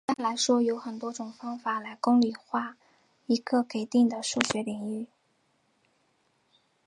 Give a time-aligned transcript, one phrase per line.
[0.07, 2.75] 一般来说都有多种方法来公理化
[3.27, 5.05] 一个给定的数学领域。